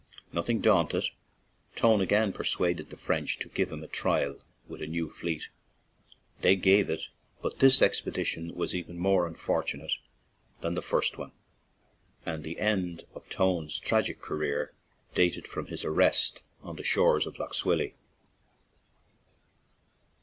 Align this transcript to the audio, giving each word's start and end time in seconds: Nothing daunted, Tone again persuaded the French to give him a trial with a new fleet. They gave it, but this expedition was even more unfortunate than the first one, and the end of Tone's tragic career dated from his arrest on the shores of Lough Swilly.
Nothing 0.33 0.61
daunted, 0.61 1.03
Tone 1.75 2.01
again 2.01 2.33
persuaded 2.33 2.89
the 2.89 2.95
French 2.97 3.37
to 3.37 3.47
give 3.49 3.71
him 3.71 3.83
a 3.83 3.87
trial 3.87 4.37
with 4.67 4.81
a 4.81 4.87
new 4.87 5.11
fleet. 5.11 5.49
They 6.41 6.55
gave 6.55 6.89
it, 6.89 7.03
but 7.43 7.59
this 7.59 7.83
expedition 7.83 8.55
was 8.55 8.73
even 8.73 8.97
more 8.97 9.27
unfortunate 9.27 9.91
than 10.61 10.73
the 10.73 10.81
first 10.81 11.19
one, 11.19 11.33
and 12.25 12.43
the 12.43 12.57
end 12.59 13.03
of 13.13 13.29
Tone's 13.29 13.79
tragic 13.79 14.21
career 14.23 14.73
dated 15.13 15.47
from 15.47 15.67
his 15.67 15.85
arrest 15.85 16.41
on 16.63 16.77
the 16.77 16.83
shores 16.83 17.27
of 17.27 17.37
Lough 17.37 17.51
Swilly. 17.51 17.93